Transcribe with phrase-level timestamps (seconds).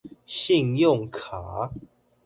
[0.25, 1.71] 信用卡